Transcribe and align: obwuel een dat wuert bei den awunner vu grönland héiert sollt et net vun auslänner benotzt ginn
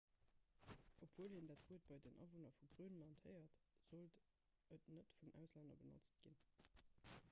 obwuel 1.05 1.33
een 1.39 1.45
dat 1.51 1.61
wuert 1.67 1.85
bei 1.91 1.99
den 2.05 2.17
awunner 2.23 2.55
vu 2.61 2.69
grönland 2.73 3.21
héiert 3.27 3.59
sollt 3.91 4.19
et 4.77 4.91
net 4.99 5.15
vun 5.19 5.35
auslänner 5.43 5.81
benotzt 5.85 6.23
ginn 6.25 6.41